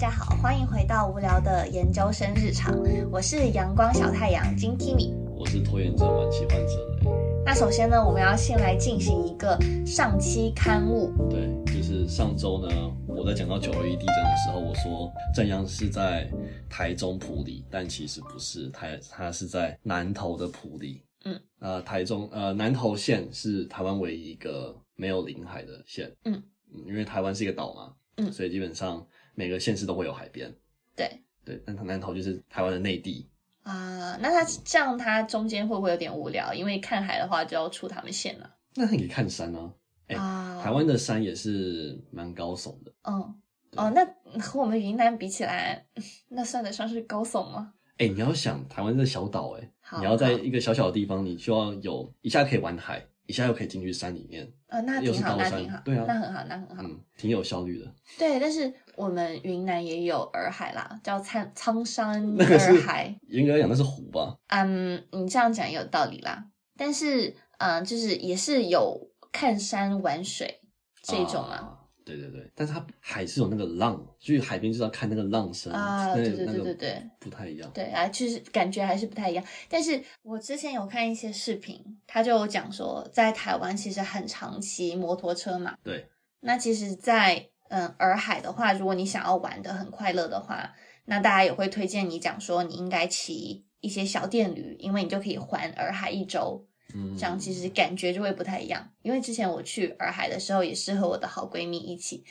[0.00, 2.74] 家好，欢迎回到无聊的研究生日常，
[3.12, 5.14] 我是阳光小太阳金 Kimi。
[5.36, 7.10] 我是拖延症晚期患者雷。
[7.44, 11.12] 那首先呢，我们要先来进行一个上期刊物。
[11.28, 12.74] 对，就是上周呢，
[13.08, 16.26] 我在讲到九二一地震的时候，我说正阳是在
[16.70, 21.02] 台中埔里，但其实不是，台它是在南投的埔里。
[21.26, 26.10] 嗯，呃，台中呃南投县是台湾唯一一个没有临海的县。
[26.24, 26.42] 嗯
[26.72, 30.54] 嗯，因为台湾是一个岛嘛，嗯所以基本上每个县市都会有海边。
[30.96, 33.28] 对对，但它南投就是台湾的内地。
[33.62, 36.52] 啊、那它这样它中间会不会有点无聊？
[36.52, 38.56] 因为看海的话就要出他们县了。
[38.74, 39.72] 那你看山啊，
[40.08, 42.92] 哎啊，台湾的山也是蛮高耸的。
[43.02, 43.34] 嗯
[43.76, 44.04] 哦，那
[44.40, 45.86] 和我们云南比起来，
[46.28, 47.74] 那算得上是高耸吗？
[47.98, 56.82] 哎、你要想台湾是小岛，哎，你要在一个小小的地方，你就要有一下可以玩海，一下又可以进去山里面，呃，那挺好，那挺好，对啊那很好，那很好。
[56.82, 57.94] 嗯，挺有效率的。
[58.18, 63.14] 对，但是我们云南也有洱海啦，叫苍苍山 洱海。
[63.28, 64.36] 严格来讲，那是湖吧？
[64.48, 66.44] 嗯，你这样讲也有道理啦。
[66.76, 68.98] 但是，嗯，就是也是有
[69.30, 70.60] 看山玩水
[71.02, 71.54] 这种嘛。
[71.54, 71.76] 啊
[72.16, 77.70] 对对对，但是它海是有那个浪，去海边就是要看那个浪声啊那对对那个对对对不太一样。
[77.72, 79.44] 对啊，就是感觉还是不太一样。
[79.68, 85.76] 但是我之前有看一些视频，他就有讲说，在台湾其实很常骑摩托车嘛。
[85.82, 86.08] 对，
[86.40, 96.66] 那其实在，嗯洱海的话，如果你想要玩的很快乐的话，那大家也会推荐你讲说，你应该骑一些小电驴，因为你就可以环洱海一周。
[96.94, 98.90] 嗯，这样其实感觉就会不太一样。
[99.02, 102.24] 因为之前我去洱海的时候，也是和我的好闺蜜一起，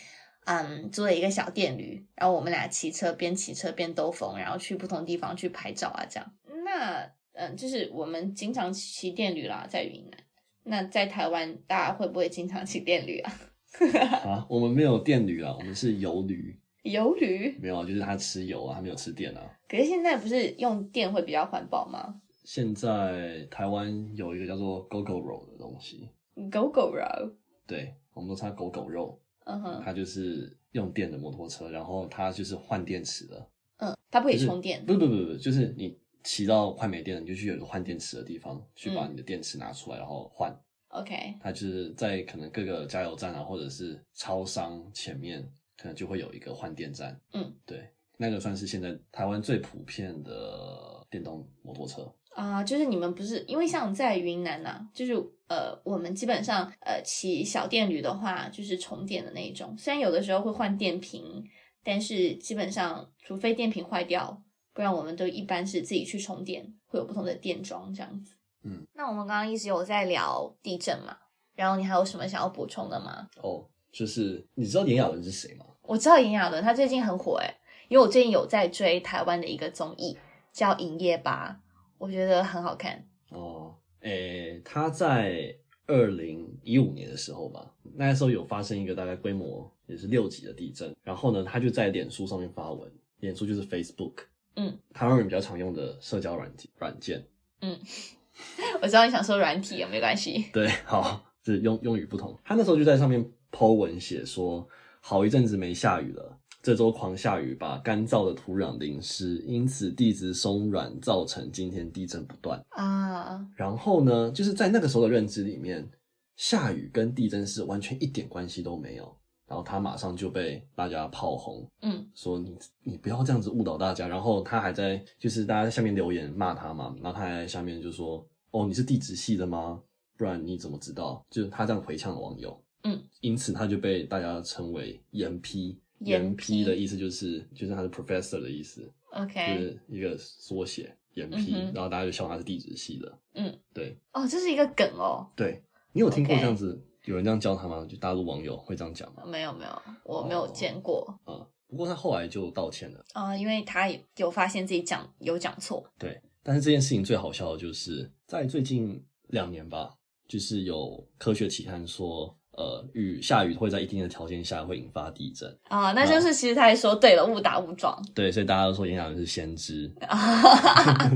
[0.45, 6.33] 嗯，租了一个小电驴，然后我们俩骑车边骑车边兜风，然后去不同地方去拍照啊，这样。
[6.65, 10.19] 那嗯，就是我们经常骑电驴啦，在云南。
[10.63, 13.33] 那在台湾，大家会不会经常骑电驴啊？
[14.25, 17.57] 啊，我们没有电驴啊，我们是油驴，油驴？
[17.61, 19.41] 没有啊，就是它吃油啊，它没有吃电啊。
[19.67, 26.09] 可是现在不是用电会比较环保吗现在台湾有一个叫做 GoGo 肉的东西
[26.51, 27.33] ，？Go Go Road，
[27.67, 40.51] 对，我们都称它狗狗肉，嗯哼，它就是用电的摩托车，然后它就是换电池的，嗯，它不可以就是充电，不不不不，就是你骑到快没电了，你就去有一个换电池的地方，去把嗯你的电池拿出来，然后换。
[40.87, 47.15] OK，它就是在可能各个加油站啊，或者是超商前面，可能就会有一个换电站。
[47.33, 47.87] 嗯，对，
[48.17, 52.11] 那个算是现在台湾最普遍的电动摩托车。
[52.39, 55.13] 啊、就是你们不是因为像在云南呐、就是
[55.47, 59.75] 呃，我们基本上呃骑小电驴的话，就是充电的那一种。
[59.77, 61.43] 虽然有的时候会换电瓶，
[61.83, 64.41] 但是基本上除非电瓶坏掉，
[64.73, 68.35] 不然我们都一般是自己去充电，会有不同的电桩这样子。
[68.63, 71.17] 嗯，那我们刚刚一直有在聊地震嘛，
[71.55, 73.27] 然后你还有什么想要补充的吗？
[73.41, 75.65] 哦，就是你知道炎亚纶是谁吗？
[75.81, 77.53] 我知道炎亚纶他最近很火诶，
[77.89, 80.17] 因为我最近有在追台湾的一个综艺
[80.53, 81.59] 叫《营业吧》，
[81.99, 83.05] 我觉得很好看。
[83.29, 85.55] 哦，诶，他在
[85.85, 94.13] 二零一五年的时候吧，那时候有发生一个大概规模也是六级的地震，然后呢，他就在脸书上面发文，脸书就是 Facebook，
[94.55, 97.23] 嗯，台湾人比较常用的社交软件软件。
[97.61, 97.77] 嗯
[98.81, 100.45] 我知道你想说软体，没关系。
[100.53, 102.39] 对，好，是用用语不同。
[102.45, 104.65] 他那时候就在上面 Po 文写说，
[105.01, 112.61] 好一阵子没下雨了，这周狂下雨把干燥的土壤淋湿，因此地质松软，造成今天地震不断。
[112.69, 115.89] 啊，然后呢，就是在那个时候的认知里面，
[116.35, 119.15] 下雨跟地震是完全一点关系都没有。
[119.47, 124.07] 然后他马上就被大家炮轰，嗯说你你不要这样子误导大家。
[124.07, 129.81] 然后他还在就是大家在下面留言骂他嘛，然后他还在下面就说哦你是地质系的吗？
[130.17, 131.25] 不然你怎么知道？
[131.31, 135.79] 就是他这样回呛网友，嗯，因此他就被大家称为严批。
[135.99, 143.19] 研研批批的意思就是就是他是 professor 的意思，，OK，就是一个缩写研批，嗯然后大家就笑他是地质系的。
[143.33, 145.27] 嗯，对哦，这是一个梗哦。
[145.35, 147.85] 对，你有听过这样子有人这样教他吗？
[147.89, 149.23] 就大陆网友会这样讲吗？
[149.25, 153.05] 没有没有，我没有哦见过啊、不过他后来就道歉了。
[153.13, 155.85] 啊、因为他也有发现自己讲有讲错。
[155.97, 159.95] 对，但是这件事情最好笑的就是在最近两年吧，
[160.27, 165.49] 就是有科学期刊说，呃，雨下雨会在一定的条件下会引发地震。
[165.69, 169.89] 啊，那就是其实他还说对了，误打误撞对，所以大家都说炎亚纶是先知。
[170.01, 170.19] 啊，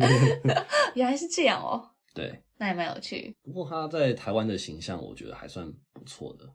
[0.95, 3.36] 原来是这样哦，对，那也蛮有趣。
[3.44, 6.48] 不过他在台湾的形象，我觉得还算不错的。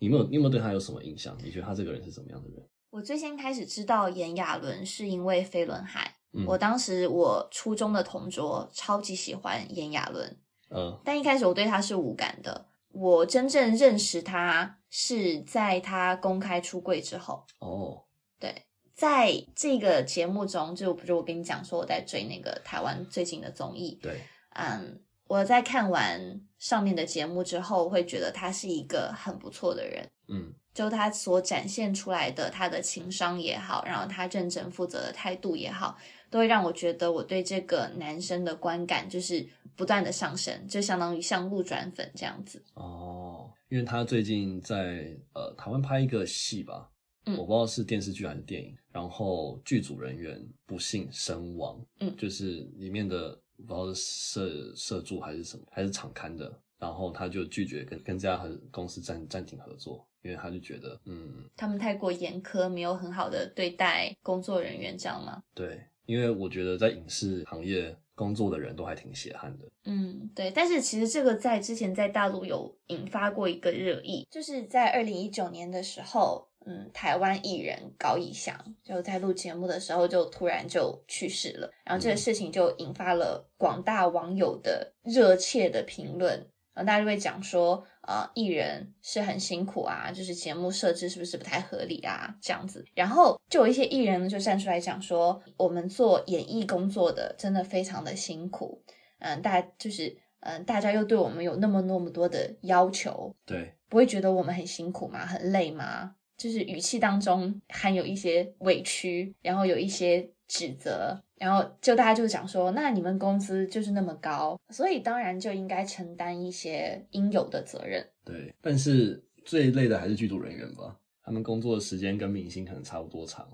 [0.00, 1.38] 你有没有你有没有对他有什么印象？
[1.40, 2.60] 你觉得他这个人是怎么样的人？
[2.90, 10.36] 我最先开始知道炎亚纶是因为飞轮海，嗯我当时我初中的同桌超级喜欢炎亚纶，
[10.68, 12.66] 呃，但一开始我对他是无感的。
[12.92, 18.04] 我真正认识他是在他公开出柜之后，哦，
[18.38, 30.08] 对，在这个节目中，就不是我跟你讲说我在追那个台湾最近的综艺，对，嗯，我在看完上面的节目之后，会觉得他是一个很不错的人。
[30.28, 30.54] 嗯。
[30.74, 35.98] 就他所展现出来的他的情商也好，然后他认真负责的态度也好，
[36.32, 39.46] 都会让我觉得我对这个男生的观感就是
[39.76, 42.64] 不断的上升，就相当于像路转粉这样子。
[42.72, 46.90] 哦，因为他最近在呃台湾拍一个戏吧，
[47.26, 65.42] 嗯我不知道是电视剧还是电影，然后剧组人员不幸身亡，嗯就是里面的不知道是社社助还是什么，还是场刊的，然后他就拒绝跟跟这家和公司暂暂停合作，因为他就觉得，嗯，他们太过严苛，没有很好的对待工作人员，这样吗？
[65.54, 78.54] 对，因为我觉得在影视行业工作的人都还挺血汗的，嗯，对，但是其实这个在之前在大陆有引发过一个热议，就是在二零一九年的时候，嗯，台湾艺人高以翔
[78.84, 92.84] 就在录节目的时候就突然就去世了，然后这个事情就引发了广大网友的热切的评论，然后大家就会讲说，呃，艺人是很辛苦啊，就是节目设置是不是不太合理啊，这样子。
[92.94, 98.82] 然后就有一些艺人呢就站出来讲说，我们做演艺工作的真的非常的辛苦，
[99.18, 105.24] 嗯，大就是嗯，大家又对我们有那么那么多的要求，对，不会觉得我们很辛苦吗？
[105.24, 106.16] 很累吗？
[106.36, 118.06] 就是语气当中含有一些委屈，然后有一些指责，然后就大家就讲说，那你们工资就是那么高，所以当然就应该承担一些应有的责任。
[118.24, 123.48] 对，但是最累的还是剧组人员吧，他们工作的时间跟明星可能差不多长，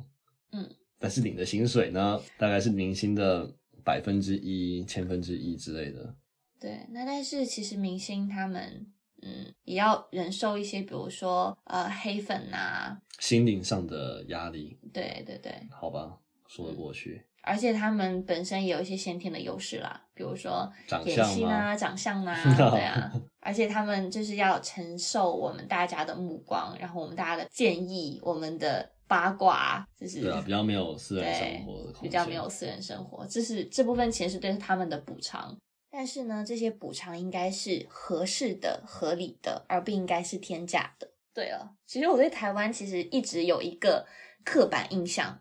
[0.53, 0.69] 嗯，
[0.99, 3.51] 但是领的薪水呢，大概是明星的
[3.83, 6.15] 百分之一、千分之一之类的。
[6.61, 8.93] 对，那但是其实明星他们。
[9.21, 14.79] 嗯，也要忍受一些，比如说呃黑粉啊，心灵上的压力。
[14.93, 17.21] 对对对，好吧，说得过去。
[17.43, 20.71] 而且他们本身也有一些先天的优势啦，比如说
[21.05, 22.37] 演戏啊、长相啊，
[22.71, 23.13] 对啊。
[23.41, 35.57] 而且他们就是要承受我们大家的目光，然后我们大家的建议、我们的八卦，就是对啊，比较没有私人生活的，比较没有私人生活，这是这部分钱是对他们的补偿。
[35.91, 41.11] 但是呢，这些补偿应该是合适的、合理的，而不应该是天价的。
[41.33, 44.07] 对了，其实我对台湾其实一直有一个
[44.45, 45.41] 刻板印象，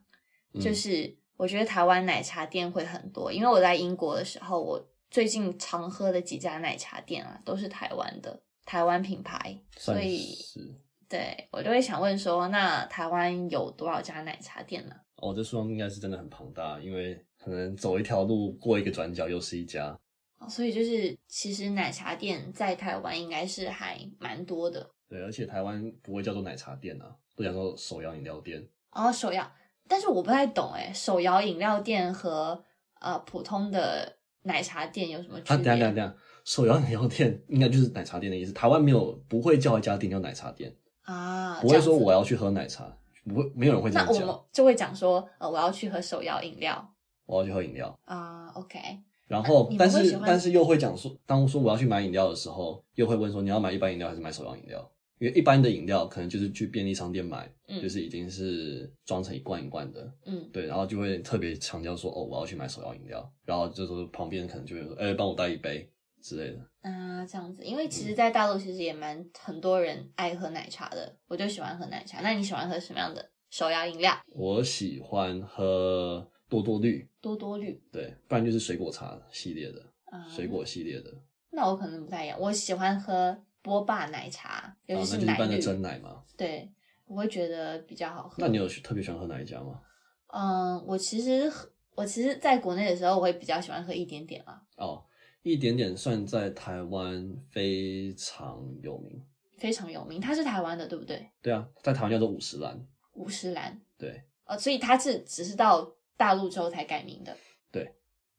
[0.54, 10.76] 嗯就是我觉得台湾奶茶店会很多，因为我在英国的时候，我最近常喝的几家奶茶店啊，都是台湾的台湾品牌，所以是。
[11.10, 14.96] 对我就会想问说，那台湾有多少家奶茶店呢？
[15.16, 19.98] 哦，这数量应该是真的很庞大，因为可能走一条路过一个转角又是一家。
[20.40, 24.88] 哦所以就是，其实奶茶店在台湾应该是还蛮多的。
[25.08, 28.62] 对，而且台湾不会叫做奶茶店啊，都叫做手摇饮料店。
[28.94, 29.50] 然后手摇，
[29.88, 32.64] 但是我不太懂哎，手摇饮料店和
[33.00, 35.66] 呃普通的奶茶店有什么区啊，别？
[35.66, 38.52] 等下等下等下，手摇饮料店应该就是奶茶店的意思。
[38.54, 42.86] 台湾没有不会叫一家店叫奶茶店，啊，不会说我要去喝奶茶，
[43.26, 44.36] 不会，没有人会这样那我们。
[44.52, 46.94] 就会讲说，呃，我要去喝手摇饮料
[47.26, 48.80] 我要去喝饮料，啊，OK，
[49.28, 54.90] 然后但是但是又会讲说，当说我要去买饮料的时候，又会问说你要买一般饮料还是买手摇饮料？
[55.20, 65.90] 因为一般的饮料可能就是去便利商店买，嗯就是已经是装成一罐一罐的，嗯，对，然后就会特别强调说，哦，我要去买手摇饮料，然后就说旁边可能就会说，哎、帮我带一杯
[66.22, 66.60] 之类的。
[66.82, 72.22] 啊，这样子，因为其实，在大陆其实也蛮很多人爱喝奶茶的，我就喜欢喝奶茶。
[72.22, 74.14] 那你喜欢喝什么样的手摇饮料？
[74.34, 81.14] 我喜欢喝多多绿，多多绿对，不然就是水果茶系列的，啊，水果系列的，
[81.52, 86.24] 那我可能不太一样，我喜欢喝波霸奶茶，尤是一般的，真奶嘛。
[86.38, 86.72] 对，
[87.06, 88.36] 我会觉得比较好喝。
[88.38, 89.82] 那你有特别喜欢喝哪一家吗？
[90.28, 95.04] 嗯，我其实喝我其实在国内的时候，我会比较喜欢喝一点点啊，哦，
[95.42, 99.22] 一点点算在台湾非常有名。
[99.58, 101.30] 非常有名，它是台湾的，对不对？
[101.42, 102.80] 对啊，在台湾叫做五十岚。
[103.14, 107.36] 五十岚，对哦，所以它是只是到大陆之后才改名的。
[107.72, 107.92] 对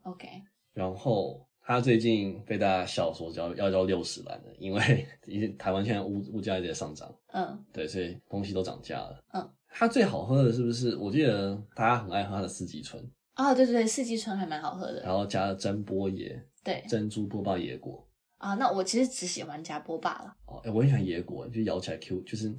[0.03, 0.29] ，OK，
[0.73, 9.23] 然后他最近被大家笑说叫要叫六十万的，因为 因为台湾现在物物价一直在上涨，嗯对，所以东西都涨价了。
[9.35, 10.97] 嗯，它最好喝的是不是？
[10.97, 12.99] 我记得大家很爱喝它的四季春，
[13.37, 15.03] 哦，对对对，四季春还蛮好喝的。
[15.03, 18.03] 然后加了真波椰、对珍珠波霸椰果。
[18.39, 20.35] 啊，那我其实只喜欢加波霸了。
[20.47, 22.51] 哦，哎，我很喜欢椰果，就咬起来 Q，就是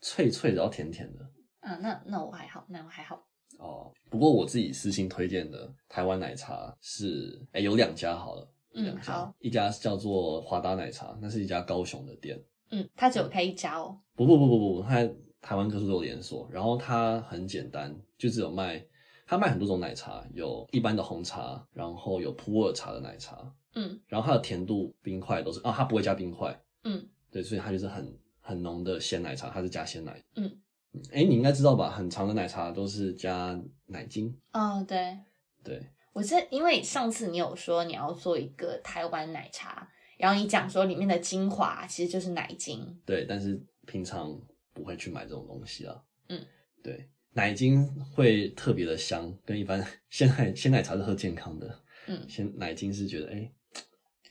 [0.00, 1.30] 脆脆的，然后甜甜的。
[1.60, 3.22] 嗯，那那我还好，那我还好。
[3.58, 12.38] 哦，不过我自己私心推荐的台湾奶茶是，哎，有两家好了，嗯两家好，一家叫做华达奶茶，那是一家高雄的店。
[12.70, 13.98] 嗯，它只有开一家哦。
[14.14, 15.08] 不不不不不，它
[15.40, 18.84] 台湾各处都有连锁，然后它很简单，就只有卖，
[19.26, 30.22] 它卖很多种奶茶，有一般的红茶，然后有普洱茶的奶茶，嗯然后它的甜度冰块都是啊，它不会加冰块，嗯，对，所以它就是很很浓的鲜奶茶，它是加鲜奶。
[30.36, 30.50] 嗯
[30.92, 31.90] 嗯，哎，你应该知道吧？
[31.90, 34.34] 很长的奶茶都是加奶精。
[34.52, 35.18] 哦，对，
[35.62, 42.98] 对，我是因为上次你有说你要做一个台湾奶茶，然后你讲说里面的精华其实就是奶精。
[43.04, 44.40] 对，但是平常
[44.72, 46.00] 不会去买这种东西啊。
[46.28, 46.40] 嗯，
[46.82, 53.52] 对，奶精会特别的香，跟一般 鲜奶鲜奶茶是喝健康的，嗯，鲜奶精是觉得哎，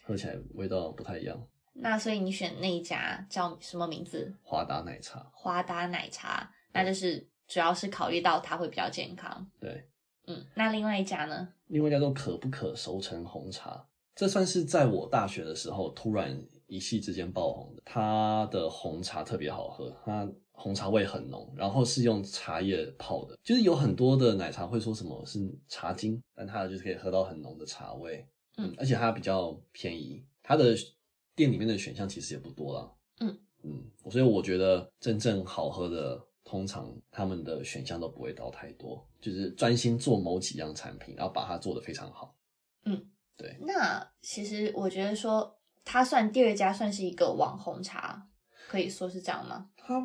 [0.03, 1.47] 喝起来味道不太一样。
[1.73, 4.33] 那所以你选那一家叫什么名字？
[4.41, 9.45] 华达奶茶，华达奶茶，那就是主要是考虑到它会比较健康。
[9.59, 9.85] 对，
[10.27, 11.47] 嗯，那另外一家呢？
[11.67, 17.81] 另外叫做可不可熟成红茶，这算是在我大学的时候突然一夕之间爆红的。
[17.85, 23.37] 它的红茶特别好喝，它红茶味很浓，然后是用茶叶泡的。
[23.43, 28.25] 就是有很多的奶茶会说什么是茶精，但它的就是可以喝到很浓的茶味。
[28.57, 30.75] 嗯而且它比较便宜，它的
[31.35, 32.91] 店里面的选项其实也不多啦。
[33.19, 42.35] 嗯嗯，所以我觉得真正好喝的，通常他们的选项都不会到太多，就是专心做某几样产品，然后把它做得非常好。
[42.85, 48.27] 嗯，对那其实我觉得说，它算第二家，算是一个网红茶，
[48.67, 49.69] 可以说是这样吗？
[49.77, 49.95] 它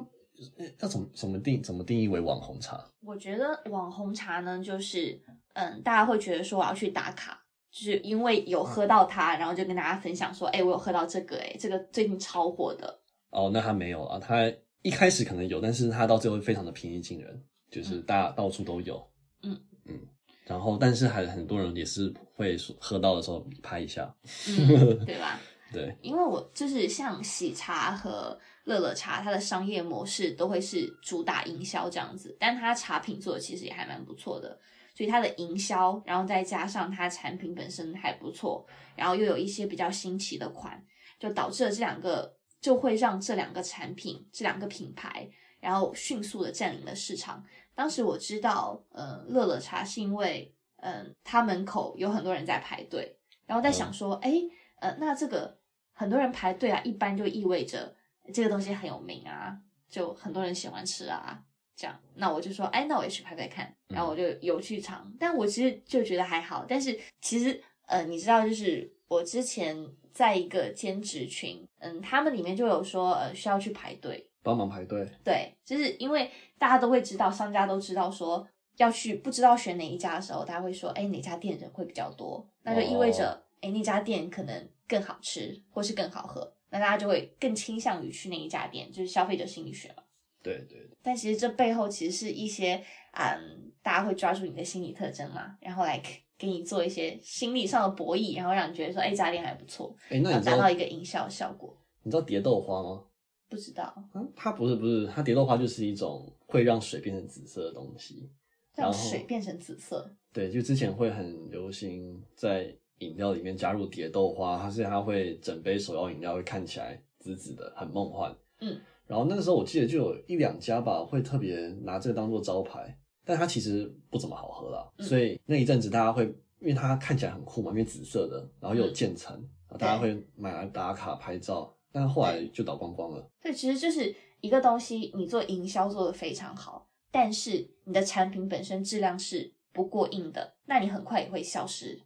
[0.57, 2.89] 呃要怎么怎么定怎么定义为网红茶？
[3.01, 5.21] 我觉得网红茶呢，就是
[5.55, 13.01] 嗯，大家会觉得说我要去打卡，就是因为有喝到它，然后就跟大家分享说，哎、我有喝到这个、哎，这个最近超火的。
[13.31, 14.51] 哦，那它没有啊，它
[14.83, 19.05] 一开始可能有，但是它到最后非常的平易近人，就是大家到处都有。
[19.43, 19.99] 嗯嗯，
[20.45, 24.15] 然后但是还很多人也是会说喝到的时候拍一下，
[24.49, 25.41] 嗯， 对吧？
[25.71, 34.59] 对，因为我就是像喜茶和乐乐茶，它的商业模式都会是主打营销这样子，但它茶品做的其实也还蛮不错的，
[34.97, 38.67] 所以它的营销，然后再加上它产品本身还不错，
[38.97, 40.83] 然后又有一些比较新奇的款，
[41.21, 45.29] 就导致了这两个就会让这两个产品、这两个品牌，
[45.61, 47.45] 然后迅速的占领了市场。
[47.75, 54.35] 当时我知道，呃，乐乐茶是因为，嗯、它门口有很多人在排队，然后在想说，哎、
[54.81, 55.59] 呃，那这个
[55.93, 57.95] 很多人排队啊，一般就意味着
[58.35, 59.57] 这个东西很有名啊，
[59.89, 61.41] 就很多人喜欢吃啊，
[61.77, 61.97] 这样。
[62.15, 66.67] 那我就说，哎，那我也去排排看，然后我就有去尝，但我其实就觉得还好。
[66.69, 69.77] 但是其实，呃，你知道，就是我之前
[70.19, 75.09] 在一个兼职群，嗯，他们里面就有说，呃，需要去排队，帮忙排队。
[75.23, 78.45] 对，就是因为大家都会知道，商家都知道说
[78.79, 90.03] 要去，不知道选哪一家的时候，大家会说，哎，哪家店人会比较多，那就意味着，哎、那家店可能更好吃，或是更好喝，那大家就会更倾向于去那一家店，就是消费者心理学嘛。
[90.43, 92.83] 对对对，但其实这背后其实是一些，
[93.13, 96.03] 嗯，大家会抓住你的心理特征嘛，然后来
[96.39, 101.77] 给给你做一些心理上的博弈，然后让你觉得说，哎，这家店还不错，哎，那然后达到一个营销效果。
[102.03, 103.05] 你知道蝶豆花吗？
[103.49, 108.31] 不知道嗯，它不是不是，它蝶豆花就是一种会让水变成紫色的东西。
[108.75, 118.33] 让水变成紫色，对，就之前会很流行在饮料里面加入蝶豆花，它是它会整杯手摇饮料会看起来紫紫的，很梦幻。
[118.61, 122.97] 嗯，然后那个时候我记得就有一两家吧，会特别拿这个当做招牌，
[123.29, 124.91] 但它其实不怎么好喝啦。
[124.97, 126.25] 嗯所以那一阵子大家会，
[126.61, 129.37] 因为它看起来很酷嘛，因为紫色的，然后又有渐层，
[129.69, 133.31] 然后大家会买来打卡拍照，但后来就倒光光了。
[133.43, 142.01] 对，其实就是一个东西，你做营销做得非常好，但是你的产品本身质量是不过硬的，那你很快也会消失。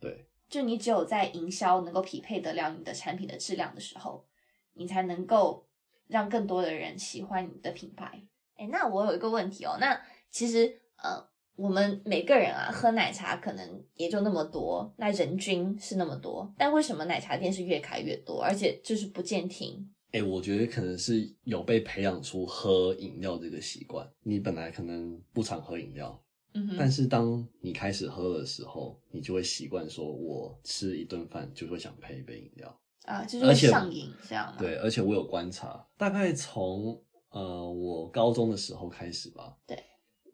[0.00, 4.26] 对，就你只有在营销能够匹配得了你的产品的质量的时候，
[4.74, 5.64] 你才能够
[6.08, 8.20] 让更多的人喜欢你的品牌。
[8.56, 11.22] 哎，那我有一个问题哦，那其实呃，
[11.56, 19.88] 我们每个人啊喝奶茶可能也就那么多，那人均是那么多，但为什么奶茶店是越开越多，而且就是不见停？
[20.12, 24.08] 哎、我觉得可能是有被培养出喝饮料这个习惯。
[24.22, 26.22] 你本来可能不常喝饮料，
[26.54, 32.80] 嗯哼，但是当你开始喝的时候，你就会习惯说，我吃一顿饭就会想配一杯饮料。
[33.04, 34.56] 啊，就是会上瘾这样吗？
[34.58, 39.76] 对，而且我有观察，大概从呃我高中的时候开始吧，对，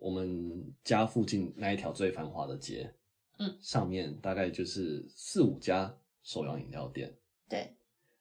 [0.02, 2.92] 我们家附近那一条最繁华的街，
[3.38, 7.14] 嗯，上面大概就是四五家手摇饮料店，
[7.48, 7.72] 对，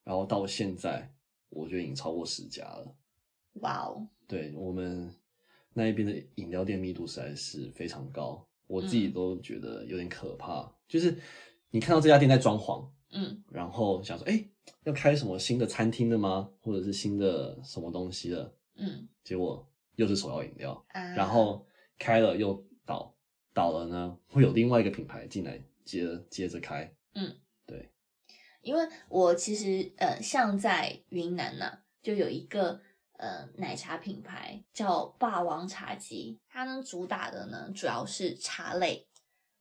[0.03, 1.11] 然后到现在
[1.49, 2.95] 我觉得已经超过十家了。
[3.61, 5.11] 哇哦，对我们
[5.73, 10.71] 那一边的饮料店密度实在是非常高，我自己嗯都觉得有点可怕。
[10.87, 11.17] 就是
[11.71, 14.45] 你看到这家店在装潢，嗯然后想说，哎、
[14.83, 16.51] 要开什么新的餐厅的吗？
[16.61, 18.53] 或者是新的什么东西的？
[18.75, 21.65] 嗯，结果又是手摇饮料，啊然后
[22.01, 23.15] 开了又倒，
[23.53, 27.91] 倒了呢会有另外一个品牌进来接接着开，嗯，对。
[28.63, 32.81] 因为我其实呃，像在云南呢、就有一个
[33.17, 39.07] 呃奶茶品牌叫霸王茶姬，它呢主打的呢主要是茶类。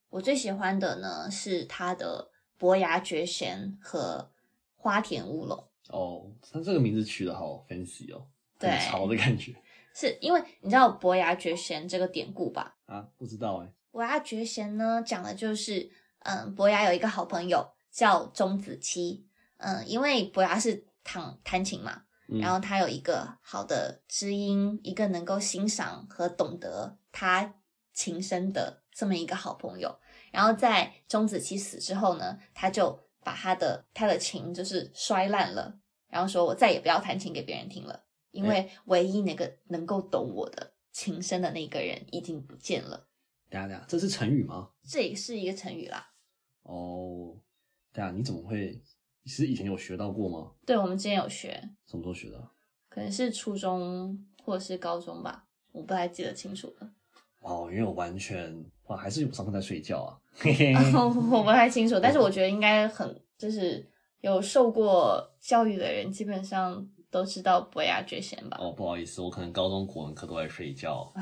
[0.09, 4.32] 我最喜欢的呢是它的伯牙绝弦和
[4.76, 8.26] 花田乌龙，哦，它这个名字取得好 fancy 哦，
[8.59, 8.78] 很对。
[8.80, 9.54] 潮的感觉
[10.00, 12.76] 是因为你知道伯牙绝弦这个典故吧？
[12.87, 15.90] 啊，不知道哎，伯牙绝弦呢，讲的就是，
[16.21, 19.26] 嗯，伯牙有一个好朋友叫钟子期，
[19.59, 27.54] 嗯，因为伯牙是弹弹琴嘛，嗯然后他有一个好的知音，一个能够欣赏和懂得他
[27.92, 29.99] 琴声的这么一个好朋友。
[30.33, 35.78] 然后在钟子期死之后呢，他就把他的他的琴就是摔烂了，
[36.09, 43.07] 然后说我再也不要弹琴给别人听了，因为唯一那个能够懂我的情深的那个人已经不见了。
[43.49, 44.71] 等一下等下，这是成语吗？
[44.83, 46.13] 这也是一个成语啦。
[46.63, 47.37] 哦，
[47.93, 48.81] 等一下你怎么会？
[49.23, 50.53] 你是以前有学到过吗？
[50.65, 51.51] 对，我们之前有学，
[51.87, 52.51] 什么时候学的啊？
[52.89, 56.91] 可能是初中或者是高中吧，我不太记得清楚了。
[57.41, 60.75] 哦，因为我完全哇，还是有上课在睡觉啊， 嘿嘿。
[60.95, 63.87] 我不太清楚，但是我觉得应该很，就是
[64.21, 68.57] 有受过教育的人，基本上都知道伯牙绝弦吧。
[68.61, 71.12] 哦，不好意思，我可能高中国文课都在睡觉。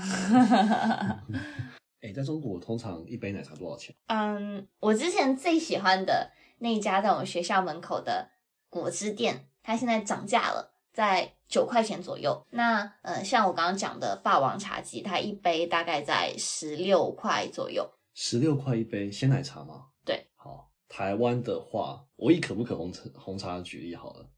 [2.00, 3.95] 哎、在中国通常一杯奶茶多少钱？
[4.07, 8.30] 嗯，我之前最喜欢的那一家在我们学校门口的
[8.68, 12.47] 果汁店，它现在涨价了，在九块钱左右。
[12.50, 17.90] 那呃，像我刚刚讲的霸王茶姬，它一杯大概在十六块左右。
[18.14, 19.87] 十六块一杯鲜奶茶吗？
[20.04, 20.25] 对。
[20.37, 24.28] 好，台湾的话，我以可不可红茶红茶举例好了。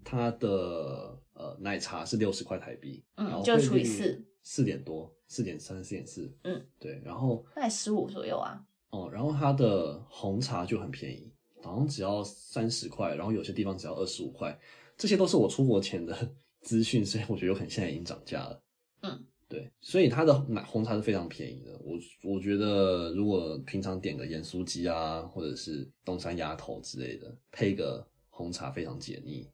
[0.00, 6.32] 嗯，它的呃奶茶是六十块台币，嗯就除以四，四点多，四点三，四点四。
[6.44, 8.64] 嗯，对，然后大概十五左右啊。
[8.90, 14.58] 哦，然后它的红茶就很便宜，好像只要三十块，然后有些地方只要二十五块，
[14.96, 16.28] 这些都是我出国前的
[16.60, 18.60] 资讯，所以我觉得有可能现在已经涨价了。
[19.02, 21.80] 嗯，对，所以它的奶红茶是非常便宜的。
[21.84, 29.46] 我我觉得如果平常点个盐酥鸡啊，或者是东山鸭头之类的，配个红茶非常解腻。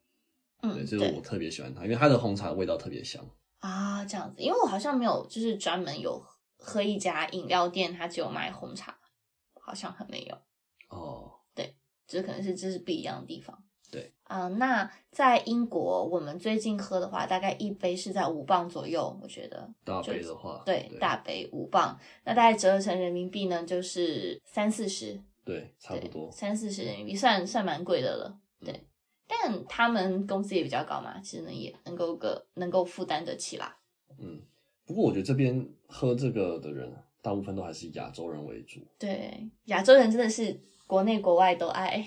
[0.61, 3.23] 对，嗯，这是我特别喜欢它，因为它的红茶味道特别香。
[3.59, 6.23] 啊，这样子，因为我好像没有就是专门有
[6.57, 8.97] 喝一家饮料店，它只有卖红茶，
[9.59, 10.37] 好像还没有，
[10.89, 11.75] 哦，对
[12.07, 13.63] 这可能是这是不一样的地方。
[13.89, 19.73] 对啊、那在英国，我们最近喝的话，大概一杯是在五磅左右，我觉得。
[19.85, 26.29] 大杯的话，对，大杯五磅，那大概折合成人民币呢，就是三四十，对，差不多。
[26.33, 28.37] 三四十人民币，算算蛮贵的了。
[28.59, 28.85] 对，嗯
[29.27, 33.77] 但他们工资也比较高嘛，其实呢也能够个能够负担得起啦。
[34.17, 34.41] 嗯，
[34.85, 38.79] 不过我觉得这边喝这个的人，大部分都还是亚洲人为主。
[38.97, 42.05] 对，亚洲人真的是国内国外都爱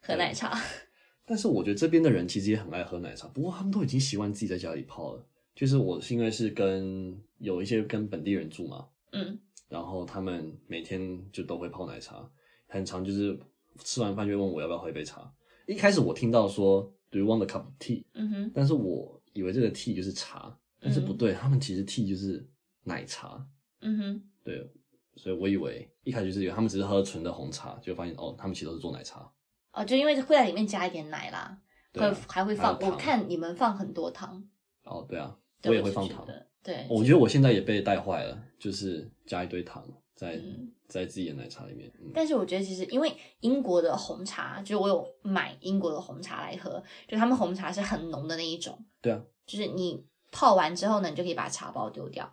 [0.00, 0.58] 喝奶茶。
[1.24, 5.24] 但是我觉得这边的人其实也很爱喝奶茶，不过他们都已经习惯自己在家里泡了。
[5.54, 12.28] 就是我是因为是跟有一些跟本地人住嘛，嗯然后他们每天就都会泡奶茶，
[12.66, 13.38] 很常就是
[13.84, 15.32] 吃完饭就问我要不要喝一杯茶。
[15.66, 18.04] 一开始我听到说 Do you want a cup of tea？
[18.14, 22.48] 嗯哼，但是我以为这个 tea 就是茶，但是不对，他们其实 tea 就是
[22.84, 23.46] 奶茶。
[23.80, 24.70] 嗯哼，对，
[25.16, 29.30] 所以我以为一开始就是以为他们只是喝纯的红茶，就发现哦，他们其实都是做奶茶。
[29.72, 31.58] 哦，就因为会在里面加一点奶啦，
[31.92, 34.42] 会、对啊还会放，我看你们放很多糖，
[34.84, 36.26] 哦，对啊，我也会放糖。
[36.26, 41.90] 得对，我觉得我现在也被带坏了，就是加一堆糖在、嗯在自己的奶茶里面。
[41.98, 52.30] 嗯，但是我觉得其实因为英国的红茶，就是我有买英国的红茶来喝，就他们红茶是很浓的那一种，对啊，就是你泡完之后呢，你就可以把茶包丢掉，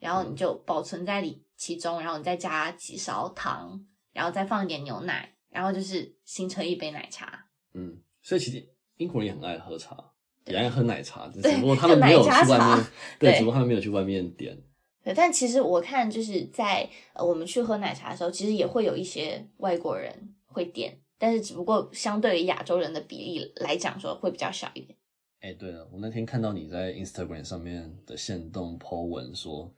[0.00, 3.80] 然后你就保存在里其中，然后你再加几勺糖，
[4.12, 7.46] 然后再放一点牛奶，然后就是形成一杯奶茶。
[7.74, 9.96] 嗯，所以其实英国人也很爱喝茶，
[10.46, 12.86] 也爱喝奶茶，只不过他们没有去外面，
[13.20, 14.60] 对只不过他们没有去外面点。
[15.02, 20.12] 对，但其实我看就是在呃我们去喝奶茶的时候，其实也会有一些外国人
[20.46, 24.96] 会点，但是只不过相对于亚洲人的比例来讲说会比较小一点。
[25.40, 29.72] 哎，对了，我那天看到你在 Instagram 上面的线动 po 文说，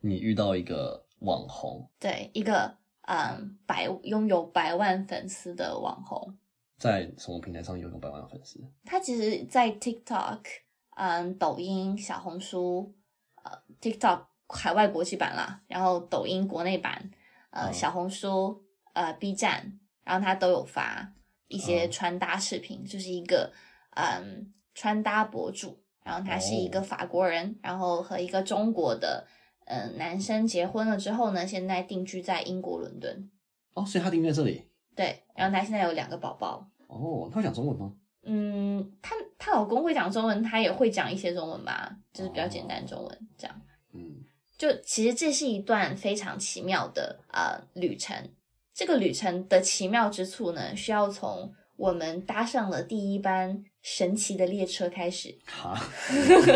[0.00, 6.34] 你遇到一个网红，对，一个嗯百拥有百万粉丝的网红，
[6.78, 8.58] 在什么平台上拥有百万粉丝？
[8.86, 10.40] 他其实，在 TikTok、
[10.96, 12.94] 嗯抖音、小红书、
[13.42, 17.10] 呃 TikTok 海外国际版啦，然后抖音国内版，
[17.50, 18.62] 呃、嗯小红书、
[18.92, 21.12] 呃 B 站，然后他都有发
[21.48, 23.52] 一些嗯穿搭视频，就是一个
[23.96, 25.78] 嗯穿搭博主。
[26.04, 29.24] 然后他是一个法国人，然后和一个中国的
[29.66, 33.30] 呃男生结婚了之后呢，现在定居在英国伦敦。
[33.74, 34.68] 哦，所以他定居在这里。
[34.96, 36.68] 对，然后他现在有两个宝宝。
[36.88, 37.92] 哦，他会讲中文吗？
[38.24, 43.60] 嗯，她她老公会讲中文，她也会讲一些中文吧，就是比较简单中文这样。
[43.92, 44.24] 嗯，
[44.62, 48.30] 就其实这是一段非常奇妙的呃旅程。
[48.72, 55.36] 这个旅程的奇妙之处呢，需要从我们搭上了第一班神奇的列车开始。
[55.44, 55.76] 哈，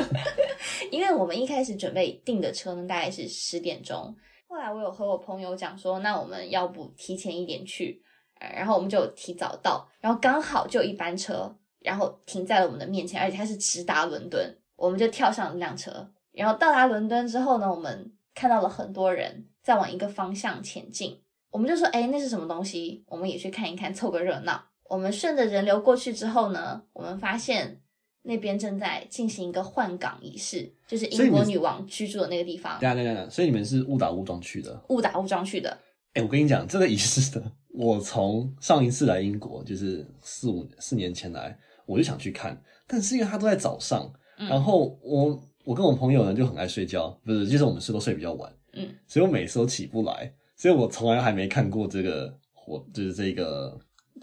[0.92, 4.14] 因为我们一开始准备订的车呢，大概是十点钟。
[4.46, 8.00] 后来我有和我朋友讲说，那我们要不提前一点去，
[8.38, 16.08] 呃然后我们就提早到，然后刚好就一班车，然后停在了我们的面前，而且它是直达伦敦，我们就跳上了那辆车。
[16.36, 21.18] 然后到达伦敦之后呢，我们看到了很多人在往一个方向前进，
[21.50, 23.02] 我们就说，哎，那是什么东西？
[23.08, 24.62] 我们也去看一看，凑个热闹。
[24.88, 27.80] 我们顺着人流过去之后呢，我们发现
[28.22, 34.78] 那边正在进行一个换岗仪式，就是英国女王居住的那个地方等一，下等一下等一下，所以你们是误打误撞去的。
[34.90, 35.76] 误打误撞去的。
[36.12, 53.76] 哎、我跟你讲，这个仪式的，我从上一次来英国，就是四五四年前来，我就想去看，但是因为它都在早上，嗯然后我我跟我朋友呢就很爱睡觉，不是，就是我们是都睡比较晚，嗯，所以我每次都起不来，所以我从来还没看过这个火，就是这个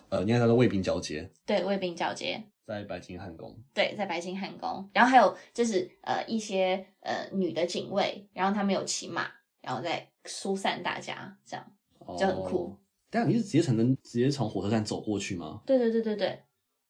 [0.08, 3.54] 呃，应该叫做卫兵交接，对，卫兵交接，在白金汉宫。
[3.74, 9.28] 对，在白金汉宫，然后还有就是呃一些呃女的警卫，然后他们有骑马，
[9.62, 11.66] 然后再疏散大家，这样。
[12.18, 12.78] 就很酷哦。
[13.10, 15.62] 等一下你是直接从直接从火车站走过去吗？
[15.66, 16.44] 对对对对对，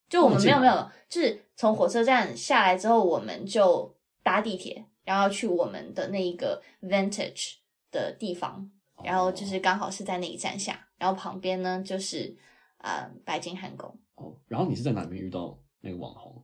[0.09, 3.92] 就我们没有没有，就是从火车站下来之后，我们就
[4.23, 7.57] 搭地铁，然后去我们的那一个 Vantage
[7.91, 8.71] 的地方，
[9.03, 12.35] 然后就是刚好是在那一站下，然后旁边呢就是
[12.77, 13.95] 呃白金汉宫。
[14.15, 16.43] 哦，然后你是在哪边遇到那个网红？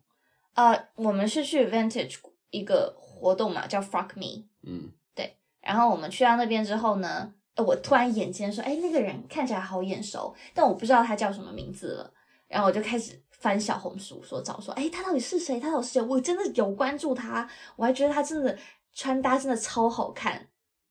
[0.54, 2.18] 呃，我们是去 Vantage
[2.50, 4.46] 一个活动嘛，叫 Frock Me。
[4.64, 12.14] 嗯，对然后我们去到那边之后呢，呃我突然眼尖说，哎，那个人看起来好眼熟，但我不知道他叫什么名字了。
[12.48, 15.60] 然后我就开始翻小红书，说找说，哎，他到底是谁？
[15.60, 16.02] 他到底是谁？
[16.02, 18.58] 我真的有关注他，我还觉得他真的
[18.94, 20.48] 穿搭真的超好看。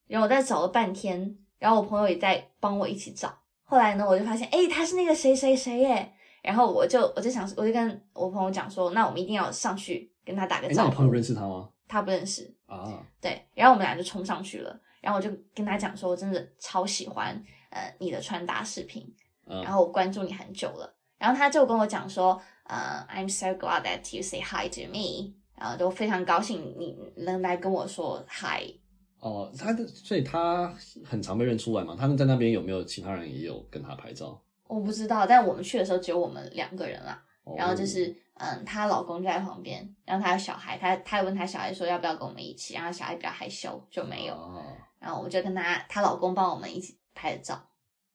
[0.06, 3.38] 然后我在找了半天，然后我朋友也在帮我一起找。
[3.62, 6.14] 后来呢，我就发现，哎，他是那个谁谁谁耶。
[6.42, 10.88] 然后我就我就想，我就跟我朋友讲说，那我们一定要上去跟他打个招呼。
[10.88, 11.68] 你朋友认识他吗？
[11.86, 19.10] 他不认识，啊，对，然后我们俩就冲上去了，然后我就跟他讲说，我真的超喜欢呃你的穿搭视频，
[19.46, 28.74] 嗯，然后我关注你很久了，然后他就跟我讲说，呃，I'm so glad that you say hi to me，然后就非常高兴你能来跟我说 hi。
[29.20, 30.72] 哦，他的所以他
[31.04, 31.96] 很常被认出来嘛。
[31.98, 34.40] 他们在那边有没有其他人也有跟他拍照？
[34.68, 44.62] 我不知道，但我们去的时候只有我们两个人啦，哦然后就是嗯，她老公就在旁边，然后她有小孩，她她问她小孩说要不要跟我们一起，然后小孩比较害羞就没有，哦
[45.00, 47.60] 然后我就跟她她老公帮我们一起拍的照。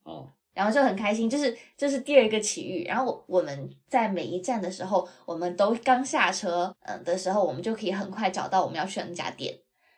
[0.04, 2.86] 哦，然后就很开心，就是这、是第二个奇遇。
[2.86, 9.58] 然后我我们在每一站的时候，我们都刚下车，嗯的时候，我们就可以很快找到我们要去的那家店。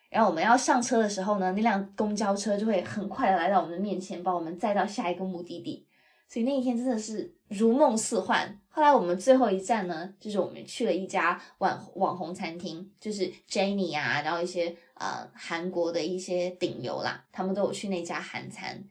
[0.10, 5.86] 然后我们要上车的时候呢，那辆公交车就会很快的来到我们的面前，把我们载到下一个目的地。
[6.28, 8.60] 所以那一天真的是如梦似幻。
[8.70, 18.84] 后来我们最后一站呢，就是我们去了一家网网红餐厅，就是 Jenny 啊，然后一些呃韩国的一些顶流啦，他们都有去那家韩餐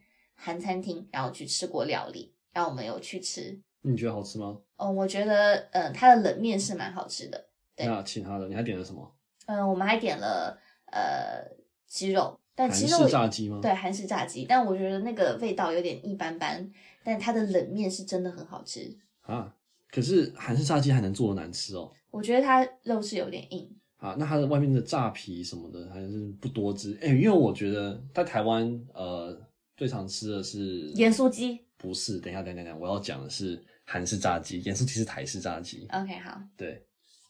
[0.44, 3.58] 韩餐厅，然后去吃过料理，然后我们有去吃。
[3.80, 4.58] 你觉得好吃吗？
[4.76, 7.46] 哦，我觉得呃它的冷面是蛮好吃的。
[7.74, 9.10] 对那其他的你还点了什么？
[9.46, 10.58] 嗯、我们还点了
[10.92, 11.42] 呃
[11.86, 13.58] 鸡肉，但韩鸡肉式炸鸡吗？
[13.62, 16.70] 对，韩式炸鸡，但我觉得那个味道有点一般般，
[17.02, 18.94] 但它的冷面是真的很好吃。
[19.22, 19.54] 啊，
[19.90, 21.90] 可是韩式炸鸡还能做的难吃哦。
[22.10, 26.96] 我觉得它肉是有点硬，啊，那它的外面的炸皮什么的还是不多汁。
[27.02, 29.36] 哎、因为我觉得在台湾，呃，
[29.76, 31.60] 最常吃的是盐酥鸡。
[31.76, 32.18] 不是？
[32.18, 35.86] 等一下，等一下，等一下，我要讲的是韩式炸鸡，盐酥鸡是台式炸鸡。
[35.92, 36.82] OK，好，对，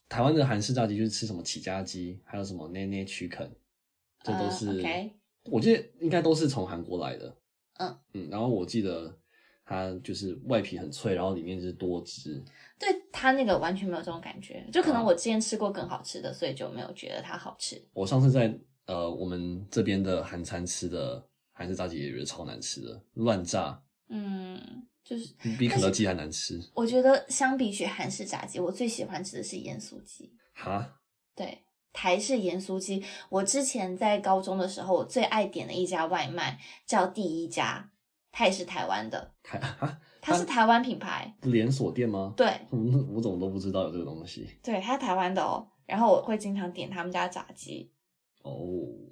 [0.09, 3.51] 台湾的韩式炸鸡就是吃什么起家鸡，还有什么捏捏曲肯，
[4.23, 5.13] 这都呃是、OK
[5.47, 7.37] 我记得应该都是从韩国来的。
[7.79, 9.13] 嗯嗯，然后我记得
[9.65, 12.41] 它就是外皮很脆，然后里面是多汁。
[12.79, 17.83] 对它那个完全没有这种感觉，就可能啊我之前吃过更好吃的，所以就没有觉得它好吃。
[17.93, 24.61] 我上次在呃我们这边的韩餐吃的韩式炸鸡也觉得超难吃的，乱炸，嗯，
[25.05, 26.61] 就是比肯德基还难吃。
[26.75, 30.37] 我觉得相比起韩式炸鸡，我最喜欢吃的是盐酥鸡。
[30.53, 31.01] 哈，
[31.35, 37.91] 对，台式盐酥鸡，我之前在高中的时候，我最爱点的一家外卖叫第一家，
[38.33, 42.35] 它也是台湾的，台啊， 它是台湾品牌，连锁店吗？
[42.37, 45.69] 对 嗯，我怎么都不知道有这个东西对，它台湾的哦。
[45.87, 47.93] 然后我会经常点他们家炸鸡，
[48.43, 48.53] 哦。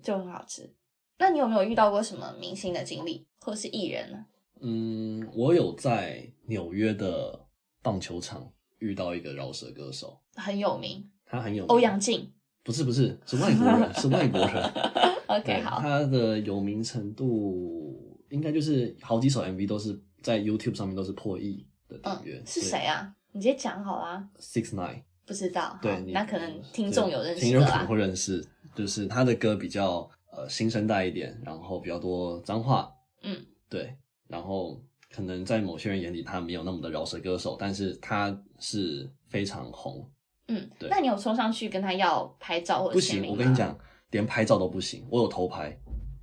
[0.02, 0.74] 就很好吃。
[1.22, 4.26] 那你有没有遇到过什么明星的经历，或是艺人呢？
[4.61, 7.46] 嗯，我有在纽约的
[7.80, 12.28] 棒球场遇到一个饶舌歌手，很有名，他很有名欧阳靖。
[12.64, 14.72] 不是不是是外国人，是外国人。
[15.28, 22.38] OK，好，他的有名程度应该就是好几首 MV 都是在 YouTube 上面都是破亿的订阅。
[22.38, 23.14] 嗯，是谁啊？
[23.30, 24.28] 你直接讲好啦。
[24.40, 25.02] ？Six Nine。
[25.24, 27.96] 不知道，对，那可能听众有认识听众可能会。
[27.96, 32.92] 认识，就是他的歌比较呃新生代一点，然后比较多脏话，
[33.22, 33.36] 嗯，
[33.68, 40.10] 对，然后可能在某些人眼里他没有那么的饶舌歌手，但是他是非常红。
[40.48, 43.78] 嗯，对那你有冲上去跟他要拍照或者不行，我跟你，讲，
[44.10, 45.74] 连拍照都不行，我有偷拍。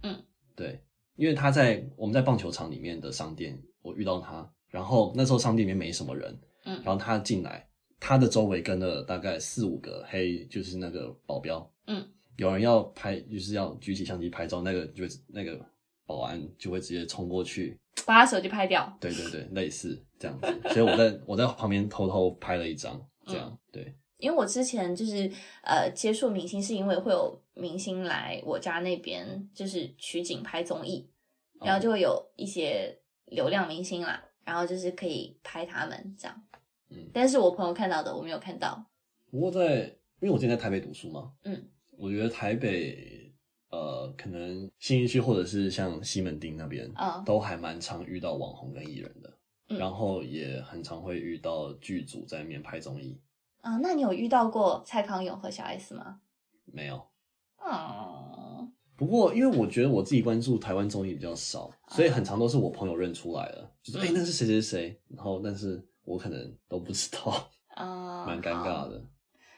[0.03, 0.21] 嗯，
[0.55, 0.83] 对，
[1.15, 7.65] 因为他在我们在棒球场里面的商店，我遇到他，然后那时候商店里面没什么人，嗯然后他进来，
[7.99, 12.05] 他的周围跟了大概四五个黑，就是那个保镖，嗯，
[12.39, 15.59] 有人要拍，就是要举起相机拍照，那个就会那个
[16.05, 18.97] 保安就会直接冲过去，把他手机拍掉。
[18.99, 25.29] 对对对，类似这样子，所以我在 我在旁边偷偷拍了一张，这样、对，因为我之前就是
[25.63, 31.09] 呃接触明星，是因为会有明星来我家那边就是取景拍综艺，
[31.59, 36.43] 然后就会有一些流量明星啦，然后就是可以拍他们这样。
[36.89, 38.83] 嗯但是我朋友看到的我没有看到。
[39.29, 39.83] 不过在
[40.21, 43.31] 因为我之前在台北读书嘛，嗯，我觉得台北
[43.69, 53.19] 呃可能信义区或者是像西门町那边，嗯都还蛮常遇到网红跟艺人的，嗯然后也很常会遇到剧组在那边拍综艺，
[53.61, 56.21] 啊、那你有遇到过蔡康永和小 S 吗？
[56.65, 57.05] 没有。
[57.61, 69.03] 嗯，不过，因为我觉得我自己关注台湾综艺比较少，所以很常都是我朋友认出来了，就是哎、诶那是谁谁谁，然后但是我可能都不知道，啊、蛮尴尬的。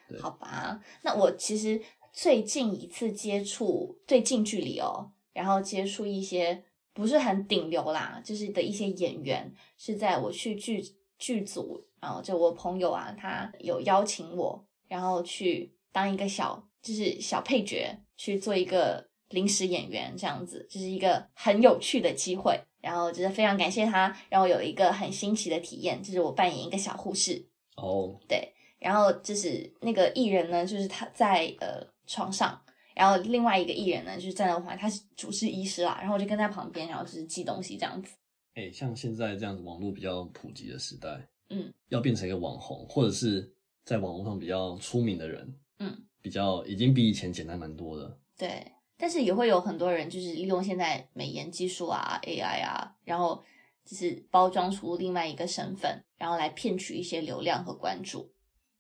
[0.10, 1.80] 对好吧，那我其实
[2.12, 10.84] 最近一次接触最近距离哦，然后接触一些不是很顶流啦，就是的一些演员，是在我去剧
[11.18, 22.60] 剧组，然后就我朋友啊，他有邀请我，然后去当一个小就是小配角，去做一个临时演员，这样子，就是一个很有趣的机会。
[22.82, 32.62] 然后就是非常感谢他，让我有一个很新奇的体验，就是我扮演一个小护士，哦，对，然后就是那个艺人呢，就是他在呃床上，
[32.96, 38.14] 然后另外一个艺人呢，就是站在我旁边，他是主治医师啦，然后我就跟在旁边，然后就是寄东西这样子。
[38.54, 43.50] 哎、像现在这样子网络比较普及的时代，嗯，要变成一个网红，或者是
[43.86, 48.20] 在网络上比较出名的人，嗯，比较已经比以前简单蛮多的。
[48.38, 53.42] 对，但是也会有很多人就是利用现在美颜技术啊、AI 啊，然后
[53.86, 58.30] 就是包装出另外一个身份，然后来骗取一些流量和关注，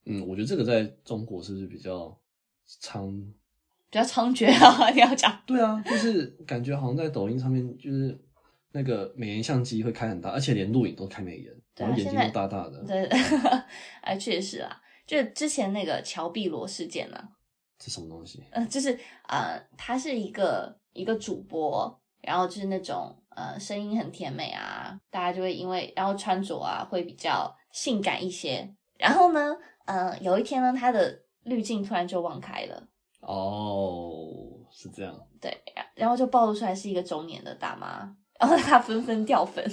[0.06, 2.16] 嗯，我觉得这个在中国是不是比较
[2.80, 3.34] 猖？
[3.90, 4.90] 比较猖獗啊！
[4.96, 8.18] 你要讲，对啊，就是感觉好像在抖音上面，就是
[8.72, 13.06] 那个美颜相机会开很大，而且连录影都开美颜，对啊然后眼睛都大大的，对，
[14.02, 17.30] 啊， 确实啊，就之前那个乔碧罗事件呢、啊，
[17.78, 18.42] 这什么东西？
[18.52, 28.74] 呃，就是呃，他是一个一个主播，然后就是那种呃声音很甜美啊，大家就会因为然后穿着啊会比较性感一些。
[28.98, 29.54] 然后呢，
[29.86, 32.88] 呃，有一天呢，他的滤镜突然就忘开了，
[33.22, 35.28] 哦，是这样。
[35.40, 39.64] 对，然然后就暴露出来是一个中年的大妈，然后她纷纷掉粉，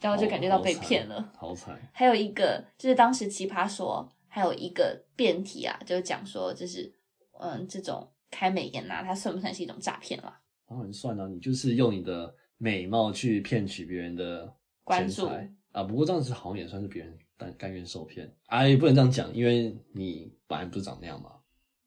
[0.00, 1.32] 然后就感觉到被骗了。
[1.36, 1.78] 好惨。
[1.92, 6.92] 还有一个就是当时奇葩说还有一个辩题啊，就是讲说就是
[7.38, 10.40] 嗯这种开美颜啊，它算不算是一种诈骗啦？
[10.66, 15.28] 当然算了、你就是用你的美貌去骗取别人的关注
[15.72, 15.82] 啊。
[15.82, 21.30] 不过这样子好像也算是别人甘甘愿受骗啊，也不能这样讲，因为你本来不是长那样嘛。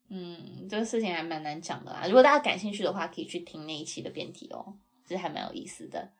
[0.09, 2.05] 嗯，这个事情还蛮难讲的啦。
[2.07, 4.73] 如果大家感兴趣的话，可以去听那一期的辩题哦，
[5.07, 6.11] 这还蛮有意思的。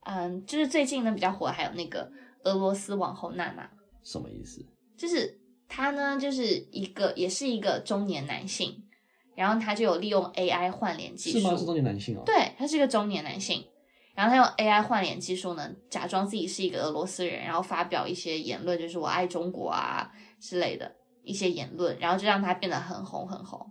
[0.00, 2.10] 嗯，就是最近呢比较火，还有那个
[2.44, 3.68] 俄罗斯网红娜娜，
[4.02, 4.64] 什么意思？
[4.96, 8.82] 就是他呢就是一个也是一个中年男性，
[9.34, 11.56] 然后他就有利用 AI 换脸技术，是吗？
[11.56, 12.22] 是中年男性哦。
[12.24, 13.64] 对，他是一个中年男性，
[14.16, 20.90] 然后他用 AI 换脸技术呢，假装自己是一个俄罗斯人，然后发表一些言论，就是我爱中国啊之类的
[21.22, 23.70] 一些言论，然后就让他变得很红很红。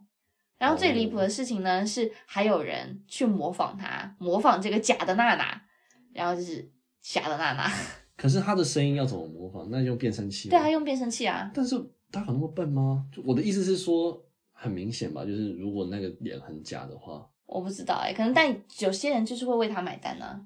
[0.58, 5.62] 然后最离谱的事情呢，是还有人去模仿他，模仿这个假的娜娜，
[6.14, 7.70] 然后就是假的娜娜，
[8.16, 9.68] 可是他的声音要怎么模仿？
[9.70, 10.48] 那用变声器？
[10.50, 11.76] 对啊，用变声器啊，但是
[12.12, 13.06] 他有那么笨吗？
[13.12, 20.46] 就我的意思是说，很明显吧，就是如果那个脸很假的话，我不知道哎、可能但有些人就是会为他买单呢、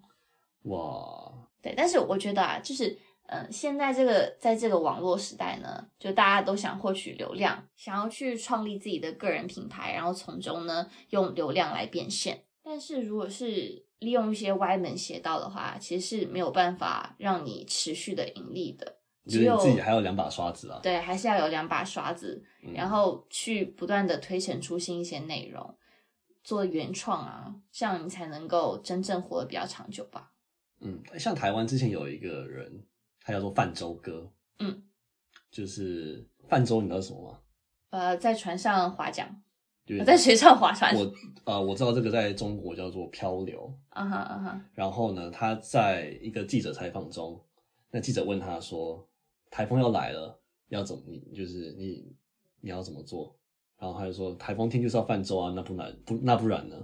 [0.63, 1.31] 哇，
[1.61, 12.43] 对，但是我觉得啊，就是呃，现在这个在这个网络时代呢，就大家都想获取流量，想要去创立自己的个人品牌，然后从中呢用流量来变现。
[12.63, 18.97] 但是如果是利用一些歪门邪道的话，其实是没有办法让你持续的盈利的。
[19.25, 20.79] 只有自己还有两把刷子啊。
[20.81, 25.75] 对，还是要有两把刷子，然后去不断的推陈出新一些内容，
[26.43, 30.31] 做原创啊，这样你才能够真正活得比较长久吧。
[30.81, 32.85] 嗯，像台湾之前有一个人，
[33.21, 34.83] 他叫做泛舟哥，嗯，
[35.51, 37.39] 就是泛舟，你知道什么吗？
[37.89, 39.41] 呃，在船上划桨，
[39.85, 40.95] 就是在水上划船。
[40.95, 43.73] 我呃，我知道这个在中国叫做漂流。
[43.89, 47.43] 啊哈啊哈，然后呢，他在一个记者采访中，
[47.91, 49.05] 那记者问他说
[49.49, 51.01] ：“台风要来了，要怎么？
[51.07, 52.15] 你就是你
[52.61, 53.35] 你要怎么做？”
[53.79, 56.75] 然后他就说：“台风天就是要泛舟啊，那不然不那不然呢？”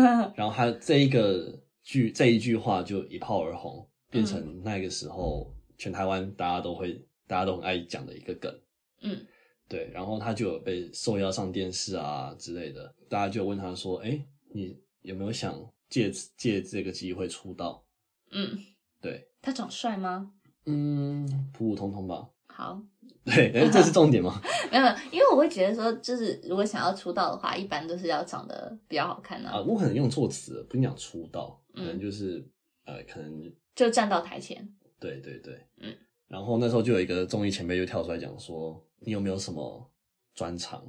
[0.36, 8.54] 然后他这一个句这一句话就一炮而红，变成那个时候全台湾大家都会大家都很爱讲的一个梗。
[9.02, 9.26] 嗯
[9.68, 14.20] 对，然后他就有被受邀上电视啊之类的，大家就问他说：“哎，
[14.52, 15.54] 你有没有想
[15.88, 17.84] 借此借这个机会出道
[18.32, 18.58] 嗯，？”
[19.00, 20.32] 对，他长帅吗？
[20.66, 22.28] 嗯，普普通通吧。
[22.48, 22.82] 好，
[23.24, 24.40] 对，哎，这是重点吗？
[24.72, 32.44] 没有，没有因为我会觉得说，就是如果想要出道的话，一般都是要长得比较好看的、啊，我可能用错词，不是讲出道，可嗯能就是、
[32.84, 34.66] 呃，可能就站到台前。
[34.98, 35.94] 对对对，嗯。
[36.28, 39.90] 然后那时候就有一个综艺前辈就跳出来讲说：“你有没有什么
[40.32, 40.82] 专长？”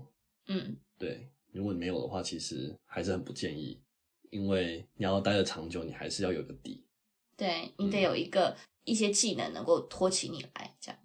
[0.47, 3.81] 嗯对，如果你没有的话，其实还是很不建议，
[4.29, 6.85] 因为你要待的长久，你还是要有个底。
[7.35, 10.99] 对你得嗯有一个、一些技能能够托起你来，这样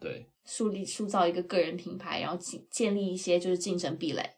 [0.00, 4.36] 对，树立塑造一个个人品牌，然后建建立一些就是竞争壁垒，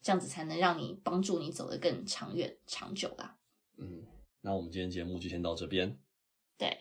[0.00, 3.36] 这样子才能让你帮助你走得更长远长久啦。
[3.78, 4.04] 嗯，
[4.42, 5.98] 那我们今天节目就先到这边。
[6.56, 6.78] 对，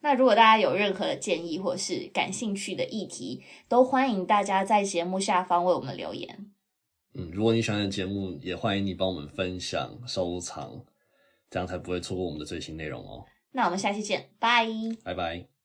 [0.00, 6.52] 那如果大家有任何的建议或是感兴趣的议题，都欢迎大家在节目下方为我们留言。
[7.14, 10.84] 嗯，如果你喜欢的节目，也欢迎你帮我们分享、收藏，
[11.50, 13.26] 这样才不会错过我们的最新内容哦。
[13.50, 14.68] 那我们下期见，拜。
[15.02, 15.57] 拜拜。